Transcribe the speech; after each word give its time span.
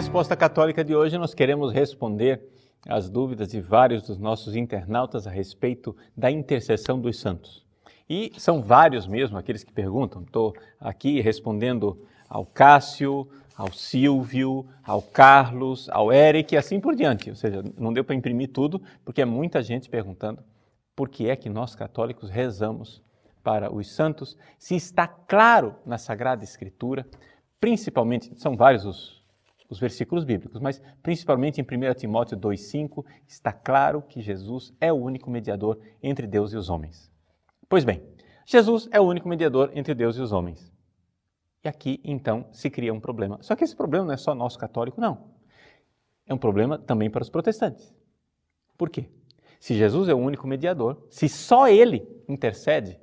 Resposta 0.00 0.34
católica 0.34 0.82
de 0.82 0.96
hoje, 0.96 1.18
nós 1.18 1.34
queremos 1.34 1.74
responder 1.74 2.40
às 2.88 3.10
dúvidas 3.10 3.50
de 3.50 3.60
vários 3.60 4.02
dos 4.02 4.16
nossos 4.16 4.56
internautas 4.56 5.26
a 5.26 5.30
respeito 5.30 5.94
da 6.16 6.30
intercessão 6.30 6.98
dos 6.98 7.20
santos. 7.20 7.66
E 8.08 8.32
são 8.38 8.62
vários 8.62 9.06
mesmo 9.06 9.36
aqueles 9.36 9.62
que 9.62 9.70
perguntam. 9.70 10.22
Estou 10.22 10.54
aqui 10.80 11.20
respondendo 11.20 12.02
ao 12.30 12.46
Cássio, 12.46 13.28
ao 13.54 13.70
Silvio, 13.74 14.66
ao 14.82 15.02
Carlos, 15.02 15.86
ao 15.90 16.10
Eric 16.10 16.54
e 16.54 16.56
assim 16.56 16.80
por 16.80 16.96
diante. 16.96 17.28
Ou 17.28 17.36
seja, 17.36 17.62
não 17.76 17.92
deu 17.92 18.02
para 18.02 18.14
imprimir 18.14 18.50
tudo, 18.54 18.80
porque 19.04 19.20
é 19.20 19.26
muita 19.26 19.62
gente 19.62 19.90
perguntando 19.90 20.42
por 20.96 21.10
que 21.10 21.28
é 21.28 21.36
que 21.36 21.50
nós 21.50 21.74
católicos 21.74 22.30
rezamos 22.30 23.02
para 23.42 23.70
os 23.70 23.94
santos, 23.94 24.34
se 24.58 24.74
está 24.74 25.06
claro 25.06 25.74
na 25.84 25.98
Sagrada 25.98 26.42
Escritura, 26.42 27.06
principalmente, 27.60 28.32
são 28.40 28.56
vários 28.56 28.86
os, 28.86 29.19
os 29.70 29.78
versículos 29.78 30.24
bíblicos, 30.24 30.60
mas 30.60 30.82
principalmente 31.00 31.60
em 31.60 31.64
1 31.64 31.94
Timóteo 31.94 32.36
2,5, 32.36 33.04
está 33.26 33.52
claro 33.52 34.02
que 34.02 34.20
Jesus 34.20 34.74
é 34.80 34.92
o 34.92 34.96
único 34.96 35.30
mediador 35.30 35.78
entre 36.02 36.26
Deus 36.26 36.52
e 36.52 36.56
os 36.56 36.68
homens. 36.68 37.10
Pois 37.68 37.84
bem, 37.84 38.02
Jesus 38.44 38.88
é 38.90 39.00
o 39.00 39.04
único 39.04 39.28
mediador 39.28 39.70
entre 39.72 39.94
Deus 39.94 40.16
e 40.16 40.20
os 40.20 40.32
homens. 40.32 40.72
E 41.62 41.68
aqui, 41.68 42.00
então, 42.02 42.46
se 42.50 42.68
cria 42.68 42.92
um 42.92 42.98
problema. 42.98 43.38
Só 43.42 43.54
que 43.54 43.62
esse 43.62 43.76
problema 43.76 44.06
não 44.06 44.12
é 44.12 44.16
só 44.16 44.34
nosso 44.34 44.58
católico, 44.58 45.00
não. 45.00 45.30
É 46.26 46.34
um 46.34 46.38
problema 46.38 46.76
também 46.76 47.08
para 47.08 47.22
os 47.22 47.30
protestantes. 47.30 47.94
Por 48.76 48.90
quê? 48.90 49.08
Se 49.60 49.74
Jesus 49.74 50.08
é 50.08 50.14
o 50.14 50.18
único 50.18 50.48
mediador, 50.48 51.06
se 51.10 51.28
só 51.28 51.68
ele 51.68 52.08
intercede 52.28 52.98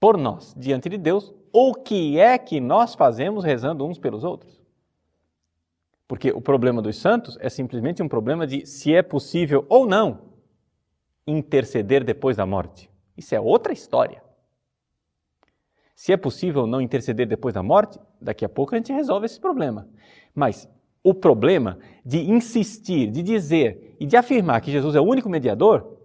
por 0.00 0.16
nós 0.16 0.54
diante 0.56 0.88
de 0.88 0.96
Deus, 0.96 1.34
o 1.52 1.74
que 1.74 2.18
é 2.18 2.38
que 2.38 2.60
nós 2.60 2.94
fazemos 2.94 3.44
rezando 3.44 3.84
uns 3.84 3.98
pelos 3.98 4.24
outros? 4.24 4.63
Porque 6.06 6.30
o 6.30 6.40
problema 6.40 6.82
dos 6.82 6.96
santos 6.96 7.36
é 7.40 7.48
simplesmente 7.48 8.02
um 8.02 8.08
problema 8.08 8.46
de 8.46 8.66
se 8.66 8.94
é 8.94 9.02
possível 9.02 9.64
ou 9.68 9.86
não 9.86 10.34
interceder 11.26 12.04
depois 12.04 12.36
da 12.36 12.44
morte. 12.44 12.90
Isso 13.16 13.34
é 13.34 13.40
outra 13.40 13.72
história. 13.72 14.22
Se 15.94 16.12
é 16.12 16.16
possível 16.16 16.66
não 16.66 16.80
interceder 16.80 17.26
depois 17.26 17.54
da 17.54 17.62
morte, 17.62 17.98
daqui 18.20 18.44
a 18.44 18.48
pouco 18.48 18.74
a 18.74 18.78
gente 18.78 18.92
resolve 18.92 19.26
esse 19.26 19.40
problema. 19.40 19.88
Mas 20.34 20.68
o 21.02 21.14
problema 21.14 21.78
de 22.04 22.30
insistir, 22.30 23.10
de 23.10 23.22
dizer 23.22 23.96
e 24.00 24.06
de 24.06 24.16
afirmar 24.16 24.60
que 24.60 24.72
Jesus 24.72 24.96
é 24.96 25.00
o 25.00 25.04
único 25.04 25.28
mediador, 25.28 25.98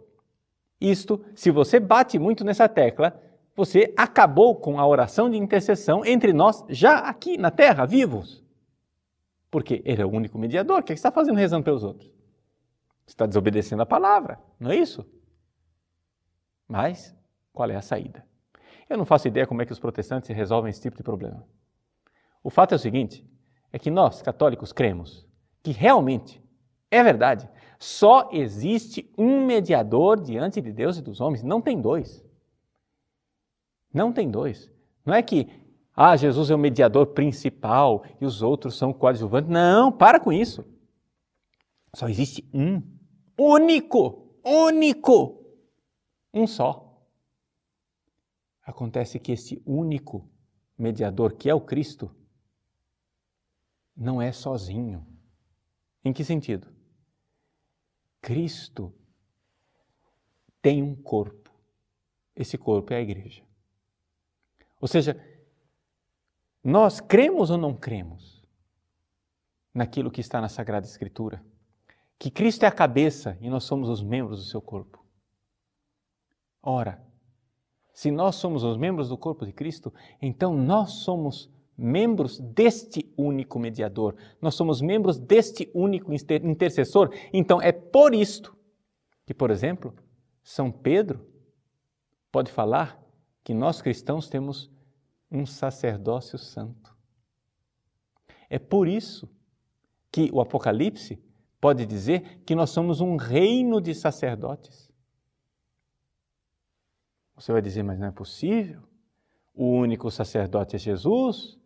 isto, 0.80 1.24
se 1.36 1.52
você 1.52 1.80
bate 1.80 2.18
muito 2.18 2.46
nessa 2.46 2.70
tecla, 2.70 3.20
você 3.56 3.94
acabou 3.98 4.56
com 4.56 4.80
a 4.80 4.88
oração 4.88 5.30
de 5.30 5.38
intercessão 5.38 6.06
entre 6.06 6.32
nós 6.32 6.64
já 6.70 7.00
aqui 7.00 7.38
na 7.38 7.52
terra, 7.52 7.86
vivos. 7.86 8.44
Porque 9.50 9.82
ele 9.86 10.02
é 10.02 10.06
o 10.06 10.10
único 10.10 10.38
mediador. 10.38 10.80
O 10.80 10.84
que 10.84 10.94
é 10.94 10.96
você 10.96 11.00
está 11.00 11.12
fazendo 11.12 11.38
rezando 11.38 11.64
pelos 11.64 11.84
outros? 11.84 12.10
Você 13.06 13.14
está 13.14 13.26
desobedecendo 13.26 13.82
a 13.82 13.86
palavra, 13.86 14.40
não 14.60 14.70
é 14.70 14.76
isso? 14.76 15.06
Mas 16.68 17.16
qual 17.52 17.70
é 17.70 17.76
a 17.76 17.82
saída? 17.82 18.26
Eu 18.88 18.98
não 18.98 19.06
faço 19.06 19.28
ideia 19.28 19.48
como 19.48 19.62
é 19.62 19.66
que 19.66 19.72
os 19.72 19.80
protestantes 19.80 20.30
resolvem 20.30 20.70
esse 20.70 20.82
tipo 20.82 20.96
de 20.96 21.04
problema. 21.04 21.46
O 22.44 22.50
fato 22.50 22.74
é 22.74 22.76
o 22.76 22.80
seguinte: 22.80 23.28
é 23.72 23.80
que 23.80 23.90
nós, 23.90 24.22
católicos, 24.22 24.72
cremos 24.72 25.28
que 25.62 25.72
realmente 25.72 26.42
é 26.90 27.04
verdade. 27.04 27.50
Só 27.78 28.30
existe 28.32 29.12
um 29.18 29.46
mediador 29.46 30.20
diante 30.20 30.62
de 30.62 30.72
Deus 30.72 30.98
e 30.98 31.02
dos 31.02 31.22
homens, 31.22 31.44
não 31.44 31.62
tem 31.62 31.80
dois. 31.80 32.26
Não 33.94 34.12
tem 34.12 34.30
dois. 34.30 34.72
Não 35.06 35.14
é 35.14 35.22
que, 35.22 35.50
ah, 36.02 36.16
Jesus 36.16 36.50
é 36.50 36.56
o 36.56 36.58
mediador 36.58 37.08
principal 37.08 38.06
e 38.22 38.26
os 38.26 38.42
outros 38.42 38.78
são 38.78 38.94
coadjuvantes. 38.94 39.52
Não, 39.52 39.92
para 39.92 40.18
com 40.18 40.32
isso. 40.32 40.64
Só 41.94 42.08
existe 42.08 42.50
um. 42.54 42.82
Único. 43.38 44.34
Único. 44.42 45.44
Um 46.34 46.48
só. 46.48 47.04
Acontece 48.64 49.20
que 49.20 49.34
esse 49.34 49.62
único 49.66 50.26
mediador, 50.78 51.34
que 51.34 51.50
é 51.50 51.54
o 51.54 51.60
Cristo, 51.60 52.10
não 53.94 54.22
é 54.22 54.32
sozinho. 54.32 55.06
Em 56.06 56.14
que 56.14 56.24
sentido? 56.24 56.70
Cristo 58.22 58.94
tem 60.62 60.82
um 60.82 60.96
corpo. 60.96 61.52
Esse 62.34 62.58
corpo 62.58 62.94
é 62.94 62.96
a 62.96 63.02
igreja. 63.02 63.44
Ou 64.80 64.88
seja, 64.88 65.22
nós 66.64 67.00
cremos 67.00 67.50
ou 67.50 67.58
não 67.58 67.74
cremos 67.74 68.44
naquilo 69.74 70.12
que 70.12 70.22
está 70.22 70.42
na 70.42 70.50
Sagrada 70.50 70.86
Escritura? 70.86 71.44
Que 72.18 72.30
Cristo 72.30 72.64
é 72.64 72.68
a 72.68 72.72
cabeça 72.72 73.38
e 73.40 73.50
nós 73.50 73.64
somos 73.64 73.88
os 73.88 74.04
membros 74.04 74.40
do 74.40 74.46
seu 74.50 74.62
corpo. 74.62 75.04
Ora, 76.62 77.02
se 77.94 78.12
nós 78.12 78.36
somos 78.36 78.64
os 78.64 78.78
membros 78.78 79.10
do 79.10 79.18
corpo 79.18 79.46
de 79.46 79.54
Cristo, 79.54 79.94
então 80.22 80.54
nós 80.54 80.92
somos 80.92 81.50
membros 81.78 82.38
deste 82.40 83.10
único 83.18 83.58
mediador, 83.58 84.16
nós 84.42 84.56
somos 84.56 84.82
membros 84.82 85.18
deste 85.18 85.72
único 85.74 86.12
intercessor. 86.14 87.10
Então 87.32 87.62
é 87.62 87.72
por 87.72 88.14
isto 88.14 88.56
que, 89.26 89.34
por 89.34 89.50
exemplo, 89.50 89.96
São 90.44 90.70
Pedro 90.70 91.26
pode 92.32 92.52
falar 92.52 93.02
que 93.44 93.54
nós 93.54 93.82
cristãos 93.82 94.28
temos 94.28 94.70
um 95.32 95.46
sacerdócio 95.46 96.38
santo. 96.38 96.98
É 98.50 98.58
por 98.58 98.88
isso 98.88 99.30
que 100.12 100.30
o 100.34 100.42
Apocalipse 100.42 101.22
pode 101.62 101.86
dizer 101.86 102.42
que 102.46 102.56
nós 102.56 102.72
somos 102.72 103.02
um 103.02 103.16
reino 103.16 103.80
de 103.80 103.94
sacerdotes. 103.94 104.92
Você 107.36 107.52
vai 107.52 107.62
dizer, 107.62 107.84
mas 107.84 108.00
não 108.00 108.08
é 108.08 108.12
possível? 108.12 108.82
O 109.54 109.72
único 109.72 110.10
sacerdote 110.10 110.76
é 110.76 110.80
Jesus? 110.80 111.60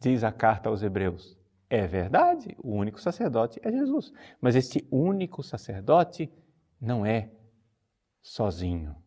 Diz 0.00 0.24
a 0.24 0.32
carta 0.32 0.68
aos 0.68 0.82
Hebreus. 0.82 1.38
É 1.68 1.86
verdade, 1.86 2.56
o 2.58 2.72
único 2.72 3.00
sacerdote 3.00 3.60
é 3.62 3.70
Jesus. 3.70 4.12
Mas 4.40 4.56
este 4.56 4.86
único 4.90 5.42
sacerdote 5.42 6.32
não 6.80 7.06
é 7.06 7.30
sozinho. 8.20 8.99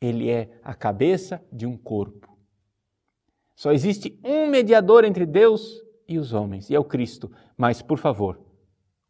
Ele 0.00 0.30
é 0.30 0.58
a 0.62 0.74
cabeça 0.74 1.44
de 1.52 1.66
um 1.66 1.76
corpo. 1.76 2.36
Só 3.54 3.72
existe 3.72 4.18
um 4.22 4.46
mediador 4.46 5.04
entre 5.04 5.24
Deus 5.24 5.82
e 6.06 6.18
os 6.18 6.32
homens, 6.32 6.68
e 6.68 6.74
é 6.74 6.78
o 6.78 6.84
Cristo. 6.84 7.32
Mas, 7.56 7.80
por 7.80 7.98
favor, 7.98 8.40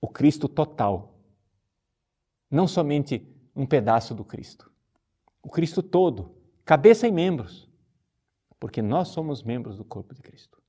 o 0.01 0.09
Cristo 0.09 0.49
total. 0.49 1.19
Não 2.51 2.69
somente 2.69 3.27
um 3.55 3.67
pedaço 3.67 4.15
do 4.15 4.25
Cristo 4.25 4.71
o 5.47 5.49
Cristo 5.49 5.81
todo, 5.81 6.35
cabeça 6.65 7.07
e 7.07 7.13
membros, 7.13 7.71
porque 8.59 8.83
nós 8.83 9.09
somos 9.09 9.45
membros 9.45 9.77
do 9.77 9.85
corpo 9.85 10.13
de 10.13 10.21
Cristo. 10.21 10.61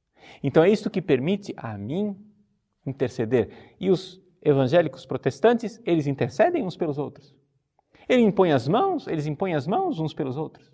Então 0.44 0.64
é 0.64 0.70
isto 0.70 0.88
que 0.88 1.02
permite 1.02 1.52
a 1.58 1.76
mim 1.80 2.16
interceder. 2.86 3.76
E 3.80 3.90
os 3.90 4.22
evangélicos 4.40 5.04
protestantes, 5.04 5.82
eles 5.84 6.06
intercedem 6.06 6.64
uns 6.64 6.78
pelos 6.78 7.00
outros. 7.00 7.36
Ele 8.08 8.22
impõe 8.22 8.52
as 8.52 8.68
mãos, 8.68 9.08
eles 9.08 9.26
impõem 9.26 9.54
as 9.54 9.68
mãos 9.68 10.00
uns 10.00 10.14
pelos 10.14 10.38
outros. 10.38 10.72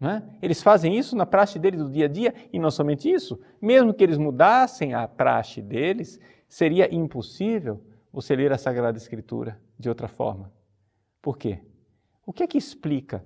É? 0.00 0.20
Eles 0.42 0.60
fazem 0.60 0.98
isso 0.98 1.14
na 1.14 1.24
praxe 1.24 1.60
deles 1.60 1.80
do 1.80 1.88
dia 1.88 2.06
a 2.06 2.08
dia 2.08 2.34
e 2.52 2.58
não 2.58 2.72
somente 2.72 3.08
isso. 3.08 3.40
Mesmo 3.60 3.94
que 3.94 4.02
eles 4.02 4.18
mudassem 4.18 4.94
a 4.94 5.06
praxe 5.06 5.62
deles, 5.62 6.18
seria 6.48 6.92
impossível 6.92 7.80
você 8.12 8.34
ler 8.34 8.52
a 8.52 8.58
Sagrada 8.58 8.98
Escritura 8.98 9.60
de 9.78 9.88
outra 9.88 10.08
forma. 10.08 10.52
Por 11.20 11.38
quê? 11.38 11.60
O 12.26 12.32
que 12.32 12.42
é 12.42 12.46
que 12.48 12.58
explica 12.58 13.24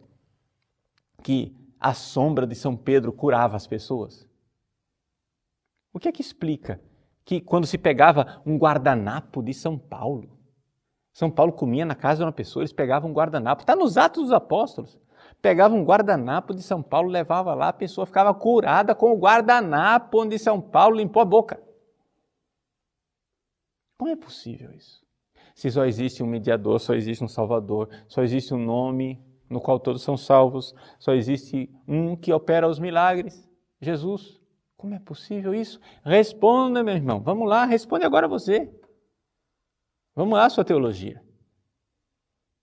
que 1.23 1.57
a 1.81 1.95
sombra 1.95 2.47
de 2.47 2.55
São 2.55 2.77
Pedro 2.77 3.11
curava 3.11 3.57
as 3.57 3.67
pessoas? 3.67 4.29
O 5.95 5.99
que 5.99 6.09
é 6.09 6.13
que 6.13 6.21
explica 6.21 6.79
que 7.25 7.41
quando 7.41 7.67
se 7.67 7.79
pegava 7.79 8.43
um 8.45 8.59
guardanapo 8.59 9.43
de 9.43 9.55
São 9.55 9.79
Paulo, 9.79 10.36
São 11.17 11.31
Paulo 11.31 11.51
comia 11.51 11.87
na 11.87 11.95
casa 11.95 12.19
de 12.19 12.25
uma 12.25 12.33
pessoa, 12.33 12.63
eles 12.63 12.75
pegavam 12.75 13.09
um 13.09 13.15
guardanapo, 13.15 13.63
está 13.63 13.75
nos 13.75 13.97
Atos 13.97 14.25
dos 14.25 14.33
Apóstolos. 14.33 14.99
Pegavam 15.41 15.79
um 15.79 15.83
guardanapo 15.83 16.53
de 16.53 16.63
São 16.63 16.83
Paulo, 16.83 17.09
levava 17.09 17.55
lá, 17.55 17.69
a 17.69 17.73
pessoa 17.73 18.05
ficava 18.05 18.35
curada 18.35 18.95
com 18.95 19.15
o 19.15 19.19
guardanapo 19.19 20.21
onde 20.21 20.39
São 20.39 20.61
Paulo 20.61 20.99
limpou 20.99 21.23
a 21.23 21.25
boca. 21.25 21.59
Como 23.97 24.11
é 24.11 24.17
possível 24.17 24.71
isso? 24.75 25.07
se 25.55 25.71
só 25.71 25.87
existe 25.87 26.23
um 26.23 26.27
mediador, 26.27 26.79
só 26.79 26.93
existe 26.93 27.25
um 27.25 27.29
salvador, 27.29 27.89
só 28.07 28.23
existe 28.23 28.53
um 28.53 28.63
nome 28.63 29.19
no 29.49 29.59
qual 29.59 29.81
todos 29.81 30.03
são 30.03 30.19
salvos, 30.19 30.75
só 30.99 31.15
existe 31.15 31.71
um 31.89 32.15
que 32.15 32.31
opera 32.31 32.69
os 32.69 32.79
milagres, 32.79 33.49
Jesus. 33.81 34.39
Como 34.77 34.93
é 34.93 34.99
possível 34.99 35.55
isso? 35.55 35.81
Responda, 36.05 36.85
meu 36.85 36.95
irmão. 36.95 37.21
Vamos 37.21 37.49
lá, 37.49 37.65
responde 37.65 38.05
agora 38.05 38.29
você. 38.29 38.71
Vamos 40.17 40.39
lá, 40.39 40.49
sua 40.49 40.65
teologia. 40.65 41.23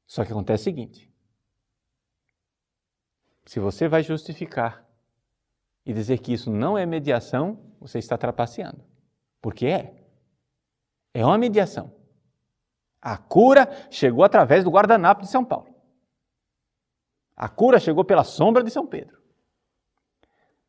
Só 0.08 0.26
que 0.26 0.32
acontece 0.32 0.62
o 0.62 0.66
seguinte: 0.66 1.14
se 3.46 3.60
você 3.60 3.88
vai 3.88 4.02
justificar 4.02 4.84
e 5.86 5.94
dizer 5.94 6.18
que 6.18 6.34
isso 6.34 6.50
não 6.50 6.76
é 6.76 6.84
mediação, 6.84 7.60
você 7.80 8.00
está 8.00 8.18
trapaceando. 8.18 8.84
Porque 9.40 9.68
é. 9.68 10.04
É 11.14 11.24
uma 11.24 11.38
mediação. 11.38 11.94
A 13.00 13.18
cura 13.18 13.70
chegou 13.92 14.24
através 14.24 14.64
do 14.64 14.72
guardanapo 14.72 15.22
de 15.22 15.28
São 15.28 15.46
Paulo. 15.46 15.76
A 17.36 17.48
cura 17.48 17.80
chegou 17.80 18.04
pela 18.04 18.24
sombra 18.24 18.64
de 18.64 18.72
São 18.72 18.88
Pedro. 18.88 19.22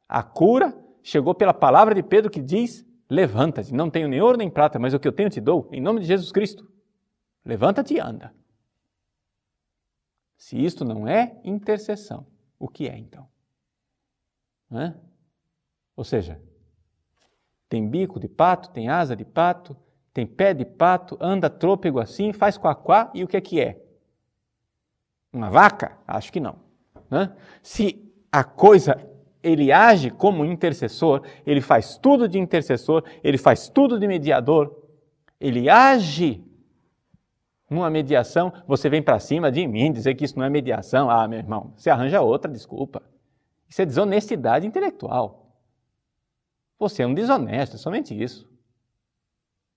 A 0.06 0.22
cura 0.22 0.76
chegou 1.02 1.34
pela 1.34 1.54
palavra 1.54 1.94
de 1.94 2.02
Pedro 2.02 2.30
que 2.30 2.42
diz: 2.42 2.84
Levanta-te, 3.08 3.72
não 3.72 3.88
tenho 3.88 4.08
nem 4.08 4.20
ouro 4.20 4.36
nem 4.36 4.50
prata, 4.50 4.78
mas 4.78 4.92
o 4.92 5.00
que 5.00 5.08
eu 5.08 5.12
tenho 5.12 5.30
te 5.30 5.40
dou, 5.40 5.66
em 5.72 5.80
nome 5.80 6.00
de 6.00 6.06
Jesus 6.06 6.30
Cristo. 6.30 6.73
Levanta-te 7.44 7.94
e 7.94 8.00
anda. 8.00 8.34
Se 10.36 10.62
isto 10.62 10.84
não 10.84 11.06
é 11.06 11.38
intercessão, 11.44 12.26
o 12.58 12.68
que 12.68 12.88
é 12.88 12.96
então? 12.96 13.28
Ou 15.96 16.04
seja, 16.04 16.40
tem 17.68 17.88
bico 17.88 18.18
de 18.18 18.28
pato, 18.28 18.70
tem 18.70 18.88
asa 18.88 19.14
de 19.14 19.24
pato, 19.24 19.76
tem 20.12 20.26
pé 20.26 20.54
de 20.54 20.64
pato, 20.64 21.16
anda 21.20 21.50
trôpego 21.50 22.00
assim, 22.00 22.32
faz 22.32 22.56
quaquá 22.56 23.10
e 23.14 23.24
o 23.24 23.28
que 23.28 23.36
é 23.36 23.40
que 23.40 23.60
é? 23.60 23.82
Uma 25.32 25.50
vaca? 25.50 25.98
Acho 26.06 26.32
que 26.32 26.40
não. 26.40 26.58
Se 27.62 28.12
a 28.30 28.42
coisa 28.42 28.96
ele 29.42 29.70
age 29.70 30.10
como 30.10 30.44
intercessor, 30.44 31.22
ele 31.44 31.60
faz 31.60 31.98
tudo 31.98 32.28
de 32.28 32.38
intercessor, 32.38 33.04
ele 33.22 33.36
faz 33.36 33.68
tudo 33.68 33.98
de 33.98 34.06
mediador, 34.06 34.82
ele 35.38 35.68
age 35.68 36.42
numa 37.68 37.88
mediação, 37.90 38.52
você 38.66 38.88
vem 38.88 39.02
para 39.02 39.18
cima 39.18 39.50
de 39.50 39.66
mim 39.66 39.92
dizer 39.92 40.14
que 40.14 40.24
isso 40.24 40.38
não 40.38 40.44
é 40.44 40.50
mediação. 40.50 41.10
Ah, 41.10 41.26
meu 41.26 41.38
irmão, 41.38 41.72
você 41.76 41.90
arranja 41.90 42.20
outra 42.20 42.50
desculpa. 42.50 43.02
Isso 43.68 43.80
é 43.80 43.86
desonestidade 43.86 44.66
intelectual. 44.66 45.58
Você 46.78 47.02
é 47.02 47.06
um 47.06 47.14
desonesto, 47.14 47.76
é 47.76 47.78
somente 47.78 48.20
isso. 48.20 48.48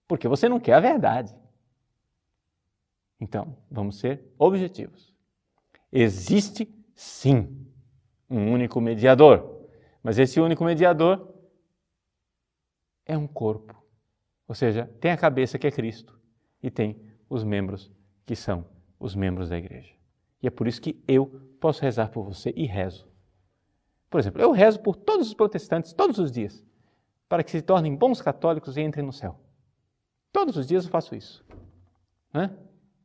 Porque 0.08 0.28
você 0.28 0.50
não 0.50 0.60
quer 0.60 0.74
a 0.74 0.80
verdade. 0.80 1.34
Então, 3.20 3.58
vamos 3.72 3.98
ser 3.98 4.24
objetivos. 4.38 5.14
Existe, 5.92 6.72
sim, 6.94 7.66
um 8.30 8.52
único 8.52 8.80
mediador. 8.82 9.66
Mas 10.04 10.20
esse 10.20 10.40
único 10.40 10.64
mediador 10.64 11.34
é 13.06 13.18
um 13.18 13.28
corpo. 13.28 13.76
Ou 14.48 14.56
seja, 14.56 14.86
tem 15.00 15.12
a 15.12 15.18
cabeça 15.18 15.58
que 15.58 15.68
é 15.68 15.72
Cristo 15.72 16.20
e 16.62 16.70
tem 16.70 17.07
os 17.30 17.44
membros 17.44 17.92
que 18.26 18.36
são 18.36 18.66
os 19.00 19.16
membros 19.16 19.50
da 19.50 19.58
igreja. 19.58 19.94
E 20.42 20.48
é 20.48 20.50
por 20.50 20.68
isso 20.68 20.82
que 20.82 21.02
eu 21.08 21.28
posso 21.60 21.82
rezar 21.82 22.10
por 22.10 22.24
você 22.24 22.54
e 22.56 22.66
rezo. 22.66 23.08
Por 24.10 24.20
exemplo, 24.20 24.42
eu 24.42 24.52
rezo 24.52 24.80
por 24.80 24.96
todos 24.96 25.28
os 25.28 25.34
protestantes 25.34 25.94
todos 25.94 26.18
os 26.20 26.32
dias, 26.32 26.66
para 27.28 27.44
que 27.44 27.52
se 27.52 27.62
tornem 27.62 27.96
bons 27.96 28.22
católicos 28.22 28.78
e 28.78 28.82
entrem 28.82 29.06
no 29.06 29.12
céu. 29.12 29.40
Todos 30.32 30.56
os 30.56 30.68
dias 30.68 30.86
eu 30.86 30.92
faço 30.92 31.16
isso. 31.16 31.44
Né? 32.34 32.52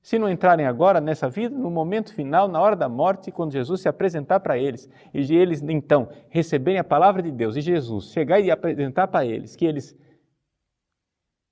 Se 0.03 0.19
não 0.19 0.29
entrarem 0.29 0.67
agora 0.67 1.01
nessa 1.01 1.29
vida, 1.29 1.57
no 1.57 1.71
momento 1.71 2.13
final, 2.13 2.49
na 2.49 2.61
hora 2.61 2.75
da 2.75 2.89
morte, 2.89 3.31
quando 3.31 3.53
Jesus 3.53 3.81
se 3.81 3.89
apresentar 3.89 4.41
para 4.41 4.59
eles, 4.59 4.91
e 5.15 5.35
eles 5.35 5.63
então 5.63 6.09
receberem 6.29 6.81
a 6.81 6.85
palavra 6.85 7.23
de 7.23 7.31
Deus, 7.31 7.57
e 7.57 7.61
Jesus 7.61 8.07
chegar 8.07 8.41
e 8.41 8.51
apresentar 8.51 9.07
para 9.09 9.25
eles 9.25 9.55
que 9.55 9.65
eles 9.65 9.97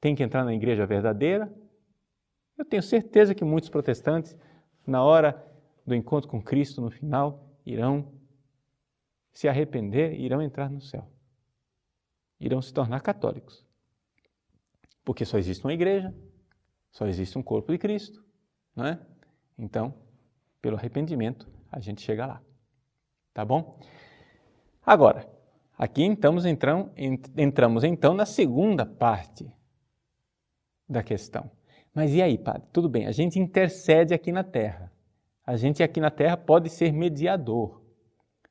têm 0.00 0.14
que 0.14 0.22
entrar 0.22 0.44
na 0.44 0.52
igreja 0.52 0.84
verdadeira, 0.84 1.52
eu 2.60 2.64
tenho 2.64 2.82
certeza 2.82 3.34
que 3.34 3.42
muitos 3.42 3.70
protestantes, 3.70 4.36
na 4.86 5.02
hora 5.02 5.42
do 5.86 5.94
encontro 5.94 6.28
com 6.28 6.42
Cristo, 6.42 6.80
no 6.80 6.90
final, 6.90 7.48
irão 7.64 8.12
se 9.32 9.48
arrepender 9.48 10.12
e 10.12 10.24
irão 10.24 10.42
entrar 10.42 10.68
no 10.68 10.80
céu. 10.80 11.10
Irão 12.38 12.60
se 12.60 12.72
tornar 12.72 13.00
católicos. 13.00 13.66
Porque 15.04 15.24
só 15.24 15.38
existe 15.38 15.64
uma 15.64 15.72
igreja, 15.72 16.14
só 16.90 17.06
existe 17.06 17.38
um 17.38 17.42
corpo 17.42 17.72
de 17.72 17.78
Cristo, 17.78 18.22
não 18.76 18.84
é? 18.84 19.00
Então, 19.58 19.94
pelo 20.60 20.76
arrependimento, 20.76 21.50
a 21.72 21.80
gente 21.80 22.02
chega 22.02 22.26
lá. 22.26 22.42
Tá 23.32 23.42
bom? 23.42 23.80
Agora, 24.84 25.26
aqui 25.78 26.02
entramos, 26.02 26.44
entramos, 26.44 26.92
entramos 27.36 27.84
então 27.84 28.12
na 28.12 28.26
segunda 28.26 28.84
parte 28.84 29.50
da 30.86 31.02
questão. 31.02 31.50
Mas 31.94 32.14
e 32.14 32.22
aí, 32.22 32.38
padre? 32.38 32.62
Tudo 32.72 32.88
bem, 32.88 33.06
a 33.06 33.12
gente 33.12 33.38
intercede 33.38 34.14
aqui 34.14 34.30
na 34.30 34.44
terra. 34.44 34.92
A 35.44 35.56
gente 35.56 35.82
aqui 35.82 36.00
na 36.00 36.10
terra 36.10 36.36
pode 36.36 36.70
ser 36.70 36.92
mediador. 36.92 37.80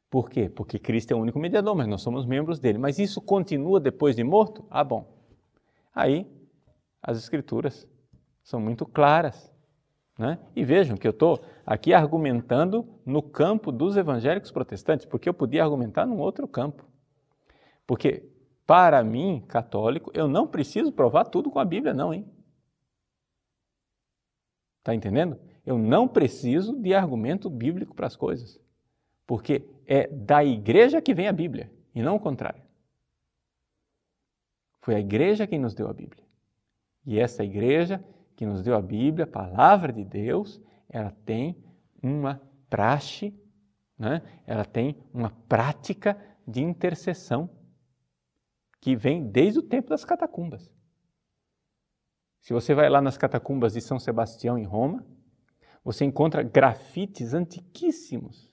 Por 0.09 0.29
quê? 0.29 0.49
Porque 0.49 0.79
Cristo 0.79 1.11
é 1.11 1.15
o 1.15 1.19
único 1.19 1.39
mediador, 1.39 1.75
mas 1.75 1.87
nós 1.87 2.01
somos 2.01 2.25
membros 2.25 2.59
dele. 2.59 2.77
Mas 2.77 2.99
isso 2.99 3.21
continua 3.21 3.79
depois 3.79 4.15
de 4.15 4.23
morto? 4.23 4.65
Ah, 4.69 4.83
bom. 4.83 5.07
Aí 5.93 6.27
as 7.01 7.17
Escrituras 7.17 7.87
são 8.43 8.59
muito 8.59 8.85
claras. 8.85 9.53
Né? 10.17 10.37
E 10.53 10.65
vejam 10.65 10.97
que 10.97 11.07
eu 11.07 11.11
estou 11.11 11.39
aqui 11.65 11.93
argumentando 11.93 12.85
no 13.05 13.21
campo 13.21 13.71
dos 13.71 13.95
evangélicos 13.95 14.51
protestantes, 14.51 15.05
porque 15.05 15.29
eu 15.29 15.33
podia 15.33 15.63
argumentar 15.63 16.05
num 16.05 16.19
outro 16.19 16.45
campo. 16.45 16.83
Porque, 17.87 18.29
para 18.67 19.01
mim, 19.01 19.41
católico, 19.47 20.11
eu 20.13 20.27
não 20.27 20.45
preciso 20.45 20.91
provar 20.91 21.23
tudo 21.25 21.49
com 21.49 21.59
a 21.59 21.63
Bíblia, 21.63 21.93
não, 21.93 22.13
hein? 22.13 22.27
Está 24.79 24.95
entendendo? 24.95 25.39
Eu 25.65 25.77
não 25.77 26.07
preciso 26.07 26.79
de 26.81 26.93
argumento 26.93 27.49
bíblico 27.49 27.93
para 27.93 28.07
as 28.07 28.15
coisas, 28.15 28.59
porque 29.27 29.63
é 29.85 30.07
da 30.07 30.43
igreja 30.43 31.01
que 31.01 31.13
vem 31.13 31.27
a 31.27 31.33
Bíblia 31.33 31.71
e 31.93 32.01
não 32.01 32.15
o 32.15 32.19
contrário. 32.19 32.63
Foi 34.81 34.95
a 34.95 34.99
igreja 34.99 35.45
quem 35.45 35.59
nos 35.59 35.73
deu 35.73 35.87
a 35.87 35.93
Bíblia. 35.93 36.23
E 37.05 37.19
essa 37.19 37.43
igreja 37.43 38.03
que 38.35 38.45
nos 38.45 38.63
deu 38.63 38.75
a 38.75 38.81
Bíblia, 38.81 39.25
a 39.25 39.27
palavra 39.27 39.91
de 39.91 40.03
Deus, 40.03 40.61
ela 40.87 41.11
tem 41.25 41.61
uma 42.01 42.41
praxe, 42.69 43.37
né? 43.97 44.21
ela 44.47 44.63
tem 44.63 44.95
uma 45.13 45.29
prática 45.47 46.17
de 46.47 46.63
intercessão 46.63 47.49
que 48.79 48.95
vem 48.95 49.29
desde 49.29 49.59
o 49.59 49.63
tempo 49.63 49.89
das 49.89 50.05
catacumbas. 50.05 50.73
Se 52.41 52.53
você 52.53 52.73
vai 52.73 52.89
lá 52.89 53.01
nas 53.01 53.17
catacumbas 53.17 53.73
de 53.73 53.81
São 53.81 53.99
Sebastião, 53.99 54.57
em 54.57 54.63
Roma, 54.63 55.05
você 55.83 56.05
encontra 56.05 56.43
grafites 56.43 57.33
antiquíssimos 57.33 58.51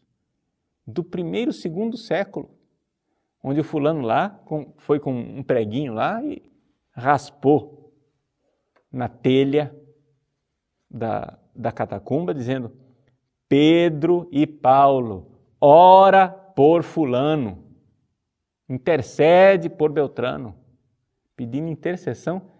do 0.87 1.03
primeiro, 1.03 1.53
segundo 1.53 1.97
século, 1.97 2.51
onde 3.43 3.61
o 3.61 3.65
fulano 3.65 4.01
lá 4.01 4.41
foi 4.79 5.01
com 5.01 5.13
um 5.13 5.43
preguinho 5.43 5.93
lá 5.93 6.23
e 6.23 6.51
raspou 6.93 7.93
na 8.91 9.09
telha 9.09 9.75
da, 10.91 11.39
da 11.55 11.73
catacumba, 11.73 12.33
dizendo: 12.33 12.73
Pedro 13.49 14.29
e 14.31 14.47
Paulo, 14.47 15.39
ora 15.61 16.29
por 16.29 16.83
Fulano, 16.83 17.65
intercede 18.69 19.69
por 19.69 19.93
Beltrano, 19.93 20.57
pedindo 21.37 21.69
intercessão 21.69 22.56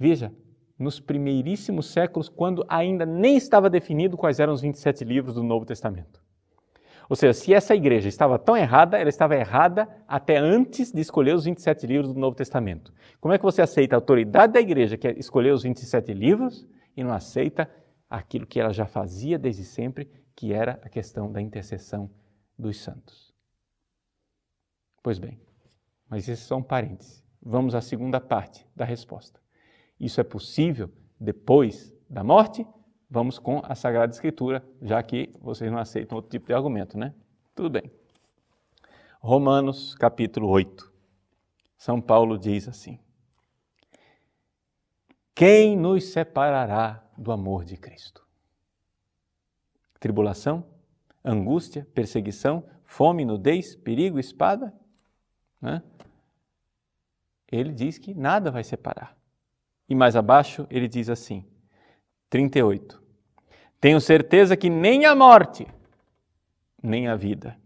Veja, 0.00 0.32
nos 0.78 0.98
primeiríssimos 0.98 1.90
séculos, 1.90 2.26
quando 2.26 2.64
ainda 2.66 3.04
nem 3.04 3.36
estava 3.36 3.68
definido 3.68 4.16
quais 4.16 4.40
eram 4.40 4.54
os 4.54 4.62
27 4.62 5.04
livros 5.04 5.34
do 5.34 5.42
Novo 5.42 5.66
Testamento. 5.66 6.22
Ou 7.06 7.14
seja, 7.14 7.34
se 7.34 7.52
essa 7.52 7.74
igreja 7.74 8.08
estava 8.08 8.38
tão 8.38 8.56
errada, 8.56 8.96
ela 8.96 9.10
estava 9.10 9.36
errada 9.36 9.86
até 10.08 10.38
antes 10.38 10.90
de 10.90 11.02
escolher 11.02 11.34
os 11.34 11.44
27 11.44 11.86
livros 11.86 12.14
do 12.14 12.18
Novo 12.18 12.34
Testamento. 12.34 12.94
Como 13.20 13.34
é 13.34 13.36
que 13.36 13.44
você 13.44 13.60
aceita 13.60 13.94
a 13.94 13.98
autoridade 13.98 14.54
da 14.54 14.60
igreja, 14.60 14.96
que 14.96 15.06
é 15.06 15.18
escolher 15.18 15.52
os 15.52 15.64
27 15.64 16.14
livros, 16.14 16.66
e 16.96 17.04
não 17.04 17.12
aceita 17.12 17.70
aquilo 18.08 18.46
que 18.46 18.58
ela 18.58 18.72
já 18.72 18.86
fazia 18.86 19.38
desde 19.38 19.64
sempre, 19.64 20.08
que 20.34 20.54
era 20.54 20.80
a 20.82 20.88
questão 20.88 21.30
da 21.30 21.42
intercessão 21.42 22.10
dos 22.58 22.80
santos? 22.80 23.34
Pois 25.02 25.18
bem, 25.18 25.38
mas 26.08 26.22
isso 26.22 26.30
é 26.30 26.36
só 26.36 26.56
um 26.56 26.62
parêntese. 26.62 27.22
Vamos 27.42 27.74
à 27.74 27.82
segunda 27.82 28.18
parte 28.18 28.66
da 28.74 28.84
resposta 28.86 29.40
isso 30.00 30.20
é 30.20 30.24
possível 30.24 30.90
depois 31.20 31.94
da 32.08 32.24
morte, 32.24 32.66
vamos 33.08 33.38
com 33.38 33.60
a 33.62 33.74
Sagrada 33.74 34.12
Escritura, 34.12 34.64
já 34.80 35.02
que 35.02 35.30
vocês 35.38 35.70
não 35.70 35.78
aceitam 35.78 36.16
outro 36.16 36.30
tipo 36.30 36.46
de 36.46 36.54
argumento, 36.54 36.96
né? 36.96 37.14
Tudo 37.54 37.68
bem. 37.68 37.92
Romanos 39.20 39.94
capítulo 39.94 40.48
8. 40.48 40.90
São 41.76 42.00
Paulo 42.00 42.38
diz 42.38 42.66
assim: 42.66 42.98
Quem 45.34 45.76
nos 45.76 46.04
separará 46.12 47.04
do 47.18 47.30
amor 47.30 47.66
de 47.66 47.76
Cristo? 47.76 48.26
Tribulação, 49.98 50.64
angústia, 51.22 51.86
perseguição, 51.92 52.64
fome, 52.86 53.26
nudez, 53.26 53.76
perigo, 53.76 54.18
espada? 54.18 54.74
Né? 55.60 55.82
Ele 57.52 57.72
diz 57.74 57.98
que 57.98 58.14
nada 58.14 58.50
vai 58.50 58.64
separar. 58.64 59.19
E 59.90 59.94
mais 59.94 60.14
abaixo 60.14 60.68
ele 60.70 60.86
diz 60.86 61.10
assim, 61.10 61.44
38. 62.30 63.02
Tenho 63.80 64.00
certeza 64.00 64.56
que 64.56 64.70
nem 64.70 65.04
a 65.04 65.16
morte, 65.16 65.66
nem 66.80 67.08
a 67.08 67.16
vida, 67.16 67.56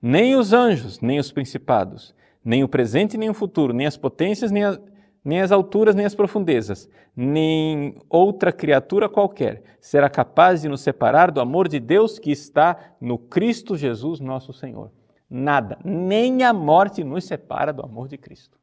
nem 0.00 0.36
os 0.36 0.54
anjos, 0.54 1.00
nem 1.00 1.18
os 1.18 1.30
principados, 1.30 2.14
nem 2.42 2.64
o 2.64 2.68
presente, 2.68 3.18
nem 3.18 3.28
o 3.28 3.34
futuro, 3.34 3.74
nem 3.74 3.86
as 3.86 3.96
potências, 3.96 4.50
nem, 4.50 4.64
a, 4.64 4.80
nem 5.22 5.42
as 5.42 5.52
alturas, 5.52 5.94
nem 5.94 6.06
as 6.06 6.14
profundezas, 6.14 6.88
nem 7.14 8.00
outra 8.08 8.50
criatura 8.50 9.06
qualquer 9.06 9.62
será 9.80 10.08
capaz 10.08 10.62
de 10.62 10.68
nos 10.68 10.80
separar 10.80 11.30
do 11.30 11.42
amor 11.42 11.68
de 11.68 11.78
Deus 11.78 12.18
que 12.18 12.30
está 12.30 12.94
no 12.98 13.18
Cristo 13.18 13.76
Jesus, 13.76 14.18
nosso 14.18 14.52
Senhor. 14.54 14.90
Nada, 15.28 15.78
nem 15.84 16.42
a 16.42 16.54
morte 16.54 17.04
nos 17.04 17.24
separa 17.24 17.70
do 17.72 17.82
amor 17.82 18.08
de 18.08 18.16
Cristo. 18.16 18.58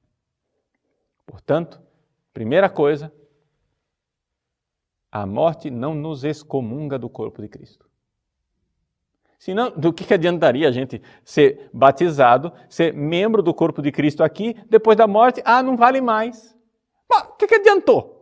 Portanto, 1.28 1.80
primeira 2.34 2.70
coisa, 2.70 3.14
a 5.12 5.26
morte 5.26 5.70
não 5.70 5.94
nos 5.94 6.24
excomunga 6.24 6.98
do 6.98 7.10
corpo 7.10 7.42
de 7.42 7.50
Cristo. 7.50 7.90
Senão, 9.38 9.72
do 9.72 9.92
que, 9.92 10.14
adiantaria 10.14 10.68
a 10.68 10.72
gente 10.72 11.02
ser 11.26 11.68
batizado, 11.74 12.54
ser 12.70 12.94
membro 12.94 13.42
do 13.42 13.54
corpo 13.54 13.82
de 13.82 13.92
Cristo 13.92 14.24
aqui, 14.24 14.56
depois 14.70 14.96
da 14.96 15.08
morte, 15.08 15.42
ah, 15.44 15.64
não 15.64 15.76
vale 15.76 16.00
mais. 16.00 16.56
O 17.10 17.34
que, 17.34 17.48
que 17.48 17.56
adiantou? 17.56 18.22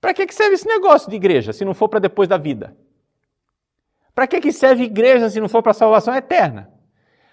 Para 0.00 0.14
que, 0.14 0.24
que 0.24 0.32
serve 0.32 0.54
esse 0.54 0.66
negócio 0.66 1.10
de 1.10 1.16
igreja, 1.16 1.52
se 1.52 1.64
não 1.64 1.74
for 1.74 1.88
para 1.88 1.98
depois 1.98 2.28
da 2.28 2.38
vida? 2.38 2.76
Para 4.14 4.26
que, 4.26 4.40
que 4.40 4.52
serve 4.52 4.84
igreja 4.84 5.28
se 5.28 5.40
não 5.40 5.48
for 5.48 5.62
para 5.62 5.72
a 5.72 5.74
salvação 5.74 6.14
eterna? 6.14 6.72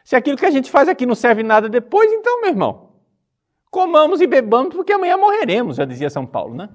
Se 0.04 0.16
aquilo 0.16 0.36
que 0.36 0.46
a 0.46 0.52
gente 0.52 0.70
faz 0.70 0.90
aqui 0.90 1.06
não 1.06 1.16
serve 1.16 1.44
nada 1.44 1.70
depois, 1.70 2.12
então, 2.12 2.42
meu 2.42 2.50
irmão, 2.50 2.83
comamos 3.74 4.22
e 4.22 4.28
bebamos 4.28 4.76
porque 4.76 4.94
amanhã 4.94 5.18
morreremos, 5.18 5.78
já 5.78 5.84
dizia 5.84 6.08
São 6.08 6.28
Paulo, 6.28 6.54
né? 6.54 6.70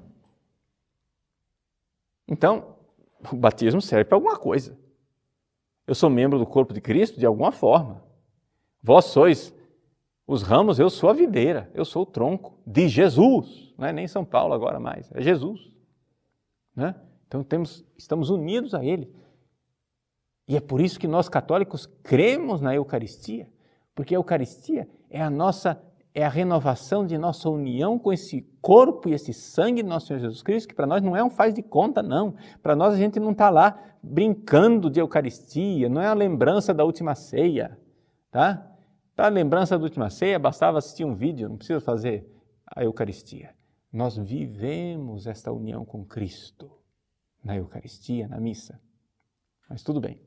Então, 2.26 2.74
o 3.32 3.36
batismo 3.36 3.80
serve 3.80 4.06
para 4.06 4.16
alguma 4.16 4.36
coisa. 4.36 4.76
Eu 5.86 5.94
sou 5.94 6.10
membro 6.10 6.40
do 6.40 6.44
corpo 6.44 6.74
de 6.74 6.80
Cristo 6.80 7.18
de 7.18 7.24
alguma 7.24 7.52
forma. 7.52 8.02
Vós 8.82 9.06
sois 9.06 9.54
os 10.26 10.42
ramos, 10.42 10.80
eu 10.80 10.90
sou 10.90 11.08
a 11.08 11.12
videira, 11.12 11.70
eu 11.72 11.84
sou 11.84 12.02
o 12.02 12.06
tronco 12.06 12.58
de 12.66 12.88
Jesus. 12.88 13.72
Não 13.78 13.86
é 13.86 13.92
nem 13.92 14.08
São 14.08 14.24
Paulo 14.24 14.52
agora 14.52 14.80
mais, 14.80 15.08
é 15.14 15.22
Jesus. 15.22 15.70
Né? 16.74 16.96
Então 17.28 17.44
temos, 17.44 17.84
estamos 17.96 18.28
unidos 18.28 18.74
a 18.74 18.84
Ele. 18.84 19.14
E 20.48 20.56
é 20.56 20.60
por 20.60 20.80
isso 20.80 20.98
que 20.98 21.06
nós 21.06 21.28
católicos 21.28 21.86
cremos 22.02 22.60
na 22.60 22.74
Eucaristia, 22.74 23.48
porque 23.94 24.16
a 24.16 24.18
Eucaristia 24.18 24.88
é 25.08 25.22
a 25.22 25.30
nossa 25.30 25.80
é 26.18 26.24
a 26.24 26.28
renovação 26.28 27.06
de 27.06 27.16
nossa 27.16 27.48
união 27.48 27.96
com 27.96 28.12
esse 28.12 28.42
corpo 28.60 29.08
e 29.08 29.12
esse 29.12 29.32
sangue 29.32 29.84
de 29.84 29.88
nosso 29.88 30.08
Senhor 30.08 30.18
Jesus 30.18 30.42
Cristo, 30.42 30.68
que 30.68 30.74
para 30.74 30.84
nós 30.84 31.00
não 31.00 31.16
é 31.16 31.22
um 31.22 31.30
faz 31.30 31.54
de 31.54 31.62
conta, 31.62 32.02
não. 32.02 32.34
Para 32.60 32.74
nós 32.74 32.92
a 32.94 32.96
gente 32.96 33.20
não 33.20 33.30
está 33.30 33.48
lá 33.48 33.80
brincando 34.02 34.90
de 34.90 34.98
Eucaristia, 34.98 35.88
não 35.88 36.02
é 36.02 36.08
a 36.08 36.14
lembrança 36.14 36.74
da 36.74 36.84
última 36.84 37.14
ceia, 37.14 37.78
tá? 38.32 38.68
Para 39.14 39.26
a 39.26 39.30
lembrança 39.30 39.78
da 39.78 39.84
última 39.84 40.10
ceia, 40.10 40.40
bastava 40.40 40.78
assistir 40.78 41.04
um 41.04 41.14
vídeo, 41.14 41.48
não 41.48 41.56
precisa 41.56 41.80
fazer 41.80 42.28
a 42.66 42.82
Eucaristia. 42.82 43.54
Nós 43.92 44.16
vivemos 44.16 45.24
esta 45.24 45.52
união 45.52 45.84
com 45.84 46.04
Cristo 46.04 46.68
na 47.44 47.56
Eucaristia, 47.56 48.26
na 48.26 48.40
missa. 48.40 48.80
Mas 49.70 49.84
tudo 49.84 50.00
bem. 50.00 50.20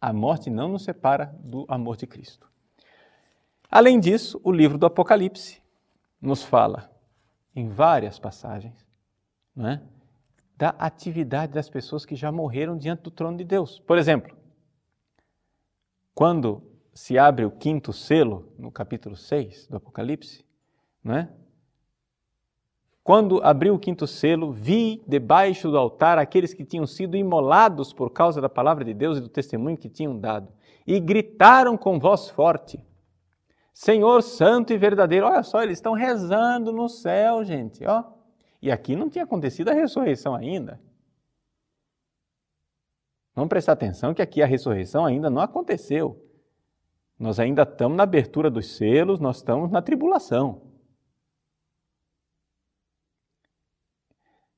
A 0.00 0.12
morte 0.12 0.48
não 0.48 0.68
nos 0.68 0.84
separa 0.84 1.36
do 1.42 1.66
amor 1.68 1.96
de 1.96 2.06
Cristo. 2.06 2.53
Além 3.70 3.98
disso, 3.98 4.40
o 4.44 4.52
livro 4.52 4.78
do 4.78 4.86
Apocalipse 4.86 5.62
nos 6.20 6.42
fala, 6.42 6.90
em 7.54 7.68
várias 7.68 8.18
passagens, 8.18 8.86
é, 9.58 9.80
da 10.56 10.70
atividade 10.70 11.52
das 11.52 11.68
pessoas 11.68 12.06
que 12.06 12.16
já 12.16 12.30
morreram 12.30 12.76
diante 12.76 13.02
do 13.02 13.10
trono 13.10 13.36
de 13.36 13.44
Deus. 13.44 13.80
Por 13.80 13.98
exemplo, 13.98 14.36
quando 16.14 16.62
se 16.92 17.18
abre 17.18 17.44
o 17.44 17.50
quinto 17.50 17.92
selo, 17.92 18.52
no 18.56 18.70
capítulo 18.70 19.16
6 19.16 19.66
do 19.66 19.76
Apocalipse, 19.76 20.44
não 21.02 21.14
é? 21.14 21.28
Quando 23.02 23.42
abriu 23.42 23.74
o 23.74 23.78
quinto 23.78 24.06
selo, 24.06 24.50
vi 24.50 25.02
debaixo 25.06 25.70
do 25.70 25.76
altar 25.76 26.16
aqueles 26.16 26.54
que 26.54 26.64
tinham 26.64 26.86
sido 26.86 27.16
imolados 27.16 27.92
por 27.92 28.10
causa 28.10 28.40
da 28.40 28.48
palavra 28.48 28.82
de 28.82 28.94
Deus 28.94 29.18
e 29.18 29.20
do 29.20 29.28
testemunho 29.28 29.76
que 29.76 29.90
tinham 29.90 30.18
dado, 30.18 30.48
e 30.86 30.98
gritaram 30.98 31.76
com 31.76 31.98
voz 31.98 32.30
forte: 32.30 32.82
Senhor 33.74 34.22
santo 34.22 34.72
e 34.72 34.78
verdadeiro. 34.78 35.26
Olha 35.26 35.42
só, 35.42 35.60
eles 35.60 35.78
estão 35.78 35.94
rezando 35.94 36.72
no 36.72 36.88
céu, 36.88 37.44
gente. 37.44 37.84
Ó. 37.84 38.04
E 38.62 38.70
aqui 38.70 38.94
não 38.94 39.10
tinha 39.10 39.24
acontecido 39.24 39.68
a 39.68 39.74
ressurreição 39.74 40.32
ainda. 40.32 40.80
Vamos 43.34 43.48
prestar 43.48 43.72
atenção 43.72 44.14
que 44.14 44.22
aqui 44.22 44.40
a 44.40 44.46
ressurreição 44.46 45.04
ainda 45.04 45.28
não 45.28 45.42
aconteceu. 45.42 46.24
Nós 47.18 47.40
ainda 47.40 47.62
estamos 47.62 47.96
na 47.96 48.04
abertura 48.04 48.48
dos 48.48 48.76
selos, 48.76 49.18
nós 49.18 49.38
estamos 49.38 49.70
na 49.70 49.82
tribulação. 49.82 50.62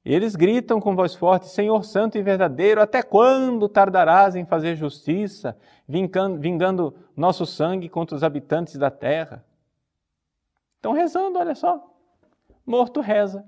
Eles 0.08 0.36
gritam 0.36 0.80
com 0.80 0.94
voz 0.94 1.16
forte: 1.16 1.48
Senhor 1.48 1.84
Santo 1.84 2.16
e 2.16 2.22
verdadeiro, 2.22 2.80
até 2.80 3.02
quando 3.02 3.68
tardarás 3.68 4.36
em 4.36 4.46
fazer 4.46 4.76
justiça, 4.76 5.58
vingando, 5.88 6.94
nosso 7.16 7.44
sangue 7.44 7.88
contra 7.88 8.14
os 8.14 8.22
habitantes 8.22 8.76
da 8.76 8.88
terra? 8.88 9.44
Estão 10.76 10.92
rezando, 10.92 11.40
olha 11.40 11.56
só. 11.56 11.92
Morto 12.64 13.00
reza. 13.00 13.44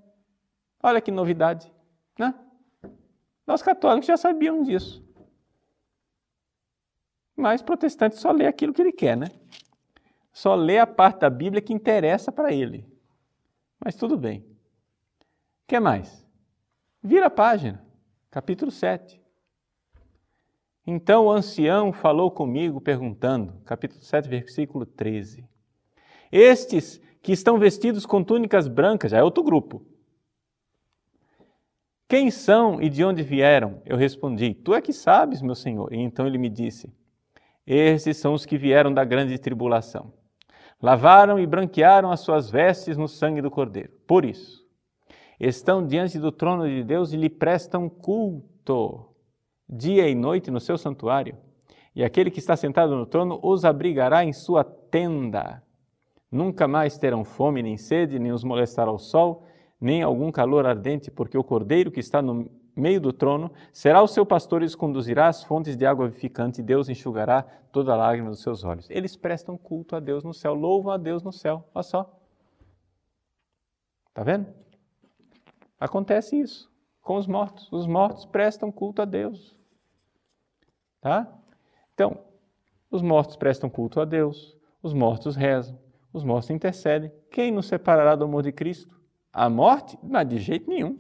Olha 0.82 1.00
que 1.00 1.12
novidade, 1.12 1.72
né? 2.18 2.34
Nós 3.46 3.62
católicos 3.62 4.08
já 4.08 4.16
sabíamos 4.16 4.66
disso. 4.66 5.00
Mas 7.36 7.62
protestante 7.62 8.16
só 8.16 8.32
lê 8.32 8.48
aquilo 8.48 8.74
que 8.74 8.82
ele 8.82 8.92
quer, 8.92 9.16
né? 9.16 9.28
Só 10.32 10.56
lê 10.56 10.80
a 10.80 10.86
parte 10.88 11.20
da 11.20 11.30
Bíblia 11.30 11.62
que 11.62 11.72
interessa 11.72 12.32
para 12.32 12.52
ele. 12.52 12.84
Mas 13.78 13.94
tudo 13.94 14.16
bem. 14.16 14.40
O 14.40 15.68
que 15.68 15.78
mais? 15.78 16.27
Vira 17.08 17.28
a 17.28 17.30
página, 17.30 17.82
capítulo 18.30 18.70
7. 18.70 19.18
Então 20.86 21.24
o 21.24 21.32
ancião 21.32 21.90
falou 21.90 22.30
comigo, 22.30 22.82
perguntando, 22.82 23.62
capítulo 23.64 24.02
7, 24.02 24.28
versículo 24.28 24.84
13: 24.84 25.48
Estes 26.30 27.00
que 27.22 27.32
estão 27.32 27.58
vestidos 27.58 28.04
com 28.04 28.22
túnicas 28.22 28.68
brancas, 28.68 29.12
já 29.12 29.16
é 29.16 29.22
outro 29.22 29.42
grupo. 29.42 29.86
Quem 32.06 32.30
são 32.30 32.78
e 32.78 32.90
de 32.90 33.02
onde 33.02 33.22
vieram? 33.22 33.80
Eu 33.86 33.96
respondi: 33.96 34.52
Tu 34.52 34.74
é 34.74 34.82
que 34.82 34.92
sabes, 34.92 35.40
meu 35.40 35.54
senhor. 35.54 35.90
E 35.94 35.96
então 35.96 36.26
ele 36.26 36.36
me 36.36 36.50
disse: 36.50 36.92
Esses 37.66 38.18
são 38.18 38.34
os 38.34 38.44
que 38.44 38.58
vieram 38.58 38.92
da 38.92 39.02
grande 39.02 39.38
tribulação. 39.38 40.12
Lavaram 40.82 41.40
e 41.40 41.46
branquearam 41.46 42.12
as 42.12 42.20
suas 42.20 42.50
vestes 42.50 42.98
no 42.98 43.08
sangue 43.08 43.40
do 43.40 43.50
Cordeiro. 43.50 43.94
Por 44.06 44.26
isso, 44.26 44.67
estão 45.38 45.86
diante 45.86 46.18
do 46.18 46.32
trono 46.32 46.66
de 46.68 46.82
Deus 46.82 47.12
e 47.12 47.16
lhe 47.16 47.30
prestam 47.30 47.88
culto, 47.88 49.06
dia 49.68 50.08
e 50.08 50.14
noite 50.14 50.50
no 50.50 50.60
seu 50.60 50.76
santuário. 50.76 51.36
E 51.94 52.04
aquele 52.04 52.30
que 52.30 52.38
está 52.38 52.56
sentado 52.56 52.96
no 52.96 53.06
trono 53.06 53.40
os 53.42 53.64
abrigará 53.64 54.24
em 54.24 54.32
sua 54.32 54.64
tenda. 54.64 55.62
Nunca 56.30 56.68
mais 56.68 56.98
terão 56.98 57.24
fome 57.24 57.62
nem 57.62 57.76
sede, 57.76 58.18
nem 58.18 58.32
os 58.32 58.44
molestará 58.44 58.92
o 58.92 58.98
sol, 58.98 59.44
nem 59.80 60.02
algum 60.02 60.30
calor 60.30 60.66
ardente, 60.66 61.10
porque 61.10 61.38
o 61.38 61.44
cordeiro 61.44 61.90
que 61.90 62.00
está 62.00 62.20
no 62.20 62.50
meio 62.76 63.00
do 63.00 63.12
trono 63.12 63.50
será 63.72 64.02
o 64.02 64.06
seu 64.06 64.24
pastor 64.24 64.62
e 64.62 64.66
os 64.66 64.74
conduzirá 64.74 65.28
às 65.28 65.42
fontes 65.42 65.76
de 65.76 65.86
água 65.86 66.06
vivificante, 66.06 66.60
e 66.60 66.64
Deus 66.64 66.88
enxugará 66.88 67.42
toda 67.72 67.96
lágrima 67.96 68.30
dos 68.30 68.42
seus 68.42 68.62
olhos. 68.62 68.88
Eles 68.90 69.16
prestam 69.16 69.56
culto 69.56 69.96
a 69.96 70.00
Deus 70.00 70.22
no 70.22 70.34
céu, 70.34 70.54
louvam 70.54 70.92
a 70.92 70.96
Deus 70.96 71.22
no 71.22 71.32
céu. 71.32 71.64
Olha 71.74 71.82
só. 71.82 72.14
Está 74.10 74.22
vendo? 74.22 74.46
Acontece 75.78 76.38
isso 76.38 76.70
com 77.02 77.16
os 77.16 77.26
mortos. 77.26 77.70
Os 77.72 77.86
mortos 77.86 78.26
prestam 78.26 78.70
culto 78.70 79.00
a 79.00 79.04
Deus. 79.04 79.56
Tá? 81.00 81.26
Então, 81.94 82.18
os 82.90 83.02
mortos 83.02 83.36
prestam 83.36 83.70
culto 83.70 84.00
a 84.00 84.04
Deus, 84.04 84.56
os 84.82 84.92
mortos 84.92 85.36
rezam, 85.36 85.78
os 86.12 86.24
mortos 86.24 86.50
intercedem. 86.50 87.12
Quem 87.30 87.52
nos 87.52 87.66
separará 87.66 88.16
do 88.16 88.24
amor 88.24 88.42
de 88.42 88.52
Cristo? 88.52 88.98
A 89.32 89.48
morte? 89.48 89.98
Não, 90.02 90.24
de 90.24 90.38
jeito 90.38 90.68
nenhum. 90.68 90.98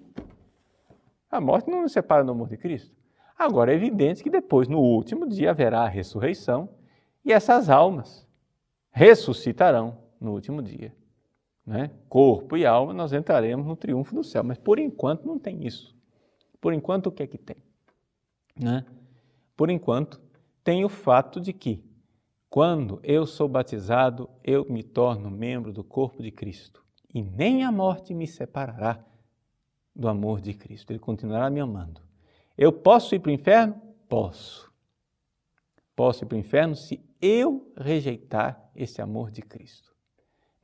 A 1.30 1.40
morte 1.40 1.68
não 1.68 1.82
nos 1.82 1.92
separa 1.92 2.24
do 2.24 2.32
amor 2.32 2.48
de 2.48 2.56
Cristo. 2.56 2.96
Agora 3.36 3.72
é 3.72 3.74
evidente 3.74 4.22
que 4.22 4.30
depois, 4.30 4.68
no 4.68 4.80
último 4.80 5.28
dia, 5.28 5.50
haverá 5.50 5.82
a 5.82 5.88
ressurreição 5.88 6.68
e 7.24 7.32
essas 7.32 7.68
almas 7.68 8.26
ressuscitarão 8.90 9.98
no 10.20 10.32
último 10.32 10.62
dia 10.62 10.94
né, 11.68 11.90
corpo 12.08 12.56
e 12.56 12.64
alma, 12.64 12.94
nós 12.94 13.12
entraremos 13.12 13.66
no 13.66 13.76
triunfo 13.76 14.14
do 14.14 14.24
céu. 14.24 14.42
Mas 14.42 14.56
por 14.56 14.78
enquanto 14.78 15.26
não 15.26 15.38
tem 15.38 15.66
isso. 15.66 15.94
Por 16.58 16.72
enquanto 16.72 17.08
o 17.08 17.12
que 17.12 17.22
é 17.22 17.26
que 17.26 17.36
tem? 17.36 17.58
Né? 18.58 18.86
Por 19.54 19.68
enquanto 19.68 20.18
tem 20.64 20.82
o 20.82 20.88
fato 20.88 21.38
de 21.38 21.52
que 21.52 21.84
quando 22.48 22.98
eu 23.02 23.26
sou 23.26 23.46
batizado, 23.46 24.30
eu 24.42 24.64
me 24.64 24.82
torno 24.82 25.30
membro 25.30 25.70
do 25.70 25.84
corpo 25.84 26.22
de 26.22 26.30
Cristo. 26.30 26.82
E 27.12 27.20
nem 27.20 27.62
a 27.62 27.70
morte 27.70 28.14
me 28.14 28.26
separará 28.26 29.04
do 29.94 30.08
amor 30.08 30.40
de 30.40 30.54
Cristo. 30.54 30.90
Ele 30.90 30.98
continuará 30.98 31.50
me 31.50 31.60
amando. 31.60 32.00
Eu 32.56 32.72
posso 32.72 33.14
ir 33.14 33.18
para 33.18 33.28
o 33.28 33.34
inferno? 33.34 33.74
Posso. 34.08 34.72
Posso 35.94 36.24
ir 36.24 36.26
para 36.26 36.36
o 36.36 36.38
inferno 36.38 36.74
se 36.74 36.98
eu 37.20 37.70
rejeitar 37.76 38.70
esse 38.74 39.02
amor 39.02 39.30
de 39.30 39.42
Cristo 39.42 39.97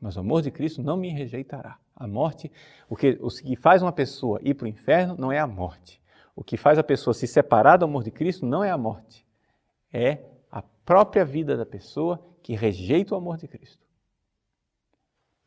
mas 0.01 0.17
o 0.17 0.21
amor 0.21 0.43
de 0.43 0.51
Cristo 0.51 0.83
não 0.83 0.97
me 0.97 1.11
rejeitará. 1.11 1.79
A 1.97 2.07
morte, 2.07 2.51
o 2.89 2.97
que, 2.97 3.19
o 3.21 3.29
que 3.29 3.57
faz 3.57 3.83
uma 3.83 3.93
pessoa 3.93 4.41
ir 4.43 4.55
para 4.55 4.65
o 4.65 4.69
inferno 4.69 5.17
não 5.17 5.31
é 5.31 5.39
a 5.39 5.47
morte. 5.47 6.03
O 6.35 6.43
que 6.43 6.57
faz 6.57 6.79
a 6.79 6.83
pessoa 6.83 7.15
se 7.15 7.27
separar 7.27 7.77
do 7.77 7.85
amor 7.85 8.03
de 8.03 8.11
Cristo 8.11 8.45
não 8.45 8.65
é 8.65 8.71
a 8.71 8.77
morte. 8.77 9.25
É 9.93 10.19
a 10.51 10.61
própria 10.85 11.25
vida 11.25 11.57
da 11.57 11.65
pessoa 11.65 12.21
que 12.43 12.55
rejeita 12.55 13.15
o 13.15 13.19
amor 13.19 13.37
de 13.37 13.47
Cristo. 13.47 13.87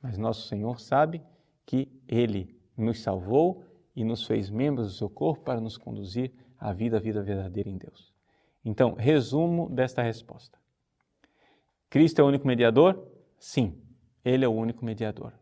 Mas 0.01 0.17
nosso 0.17 0.47
Senhor 0.47 0.79
sabe 0.79 1.21
que 1.65 1.91
Ele 2.07 2.55
nos 2.77 3.01
salvou 3.01 3.63
e 3.95 4.03
nos 4.03 4.25
fez 4.25 4.49
membros 4.49 4.87
do 4.87 4.93
seu 4.93 5.09
corpo 5.09 5.43
para 5.43 5.59
nos 5.59 5.77
conduzir 5.77 6.31
à 6.57 6.71
vida, 6.71 6.97
à 6.97 6.99
vida 6.99 7.21
verdadeira 7.21 7.69
em 7.69 7.77
Deus. 7.77 8.13
Então, 8.63 8.93
resumo 8.93 9.69
desta 9.69 10.01
resposta. 10.01 10.57
Cristo 11.89 12.19
é 12.19 12.23
o 12.23 12.27
único 12.27 12.47
mediador? 12.47 13.07
Sim, 13.39 13.75
Ele 14.23 14.43
é 14.43 14.47
o 14.47 14.51
único 14.51 14.83
mediador. 14.83 15.33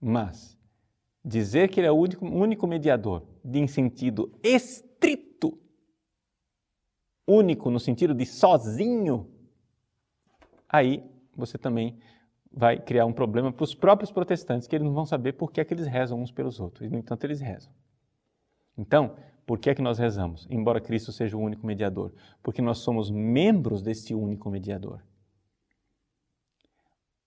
Mas 0.00 0.56
dizer 1.24 1.68
que 1.68 1.80
ele 1.80 1.86
é 1.86 1.90
o 1.90 1.96
único, 1.96 2.24
único 2.24 2.66
mediador, 2.66 3.22
em 3.44 3.66
sentido 3.66 4.32
estrito, 4.42 5.58
único 7.26 7.70
no 7.70 7.80
sentido 7.80 8.14
de 8.14 8.24
sozinho, 8.24 9.28
aí 10.68 11.02
você 11.34 11.58
também 11.58 11.98
vai 12.52 12.78
criar 12.78 13.04
um 13.04 13.12
problema 13.12 13.52
para 13.52 13.64
os 13.64 13.74
próprios 13.74 14.10
protestantes, 14.12 14.68
que 14.68 14.76
eles 14.76 14.86
não 14.86 14.94
vão 14.94 15.04
saber 15.04 15.32
por 15.32 15.50
que 15.50 15.60
é 15.60 15.64
que 15.64 15.74
eles 15.74 15.86
rezam 15.86 16.20
uns 16.20 16.30
pelos 16.30 16.60
outros, 16.60 16.86
e 16.86 16.90
no 16.90 16.98
entanto 16.98 17.24
eles 17.24 17.40
rezam. 17.40 17.72
Então, 18.78 19.16
por 19.44 19.58
que 19.58 19.70
é 19.70 19.74
que 19.74 19.82
nós 19.82 19.98
rezamos? 19.98 20.46
Embora 20.50 20.80
Cristo 20.80 21.12
seja 21.12 21.36
o 21.36 21.40
único 21.40 21.66
mediador, 21.66 22.12
porque 22.42 22.62
nós 22.62 22.78
somos 22.78 23.10
membros 23.10 23.82
desse 23.82 24.14
único 24.14 24.50
mediador. 24.50 25.02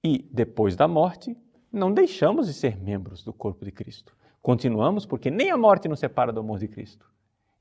E 0.03 0.27
depois 0.31 0.75
da 0.75 0.87
morte, 0.87 1.35
não 1.71 1.93
deixamos 1.93 2.47
de 2.47 2.53
ser 2.53 2.77
membros 2.77 3.23
do 3.23 3.33
corpo 3.33 3.65
de 3.65 3.71
Cristo. 3.71 4.15
Continuamos 4.41 5.05
porque 5.05 5.29
nem 5.29 5.51
a 5.51 5.57
morte 5.57 5.87
nos 5.87 5.99
separa 5.99 6.31
do 6.31 6.39
amor 6.39 6.59
de 6.59 6.67
Cristo. 6.67 7.09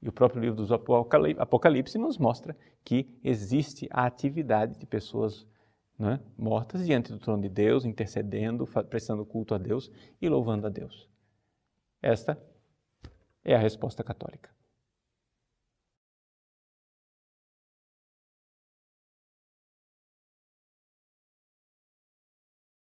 E 0.00 0.08
o 0.08 0.12
próprio 0.12 0.40
livro 0.40 0.56
dos 0.56 0.70
Apocalipse 0.70 1.98
nos 1.98 2.18
mostra 2.18 2.56
que 2.84 3.08
existe 3.22 3.88
a 3.90 4.06
atividade 4.06 4.78
de 4.78 4.86
pessoas 4.86 5.46
né, 5.98 6.20
mortas 6.36 6.86
diante 6.86 7.10
do 7.10 7.18
trono 7.18 7.42
de 7.42 7.48
Deus, 7.48 7.84
intercedendo, 7.84 8.66
prestando 8.88 9.26
culto 9.26 9.54
a 9.54 9.58
Deus 9.58 9.90
e 10.22 10.28
louvando 10.28 10.68
a 10.68 10.70
Deus. 10.70 11.08
Esta 12.00 12.40
é 13.44 13.56
a 13.56 13.58
resposta 13.58 14.04
católica. 14.04 14.50